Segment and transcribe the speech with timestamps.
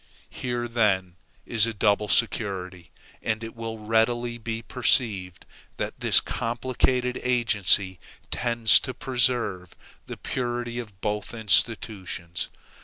[0.31, 1.15] Here then
[1.45, 2.89] is a double security;
[3.21, 5.45] and it will readily be perceived
[5.77, 7.99] that this complicated agency
[8.31, 9.75] tends to preserve
[10.07, 12.49] the purity of both institutions.